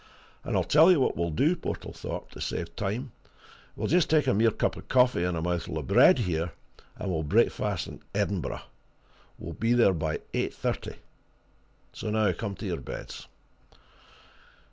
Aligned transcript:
And 0.43 0.57
I'll 0.57 0.63
tell 0.63 0.89
you 0.89 0.99
what 0.99 1.15
we'll 1.15 1.29
do, 1.29 1.55
Portlethorpe, 1.55 2.31
to 2.31 2.41
save 2.41 2.75
time 2.75 3.11
we'll 3.75 3.85
just 3.87 4.09
take 4.09 4.25
a 4.25 4.33
mere 4.33 4.49
cup 4.49 4.75
of 4.75 4.87
coffee 4.87 5.23
and 5.23 5.37
a 5.37 5.43
mouthful 5.43 5.77
of 5.77 5.85
bread 5.85 6.17
here, 6.17 6.53
and 6.97 7.11
we'll 7.11 7.21
breakfast 7.21 7.85
in 7.85 8.01
Edinburgh 8.15 8.63
we'll 9.37 9.53
be 9.53 9.73
there 9.73 9.93
by 9.93 10.21
eight 10.33 10.55
thirty. 10.55 10.95
So 11.93 12.09
now 12.09 12.33
come 12.33 12.55
to 12.55 12.65
your 12.65 12.81
beds." 12.81 13.27